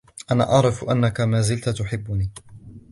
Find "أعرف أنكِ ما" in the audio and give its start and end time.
0.53-1.41